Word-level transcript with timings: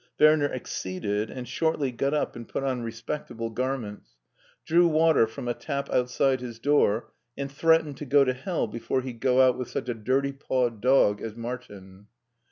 Werner 0.19 0.51
acceded, 0.51 1.29
and 1.29 1.47
shortly 1.47 1.91
got 1.91 2.11
up 2.11 2.35
and 2.35 2.47
put 2.49 2.63
on 2.63 2.81
respectable 2.81 3.51
garments, 3.51 4.15
M 4.17 4.17
MARTIN 4.17 4.63
SCHULER 4.63 4.63
drew 4.79 4.87
water 4.87 5.27
from 5.27 5.47
a 5.47 5.53
tap 5.53 5.91
outside 5.91 6.41
his 6.41 6.57
door, 6.57 7.11
and 7.37 7.51
threatened 7.51 7.97
to 7.97 8.05
go 8.05 8.23
to 8.25 8.33
hell 8.33 8.65
before 8.65 9.01
he'd 9.03 9.19
go 9.19 9.41
out 9.43 9.59
with 9.59 9.69
such 9.69 9.89
a 9.89 9.93
dirty 9.93 10.31
pawed 10.31 10.81
dog 10.81 11.21
as 11.21 11.35
Martin. 11.35 12.07